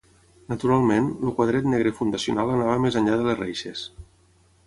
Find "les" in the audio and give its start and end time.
3.31-3.39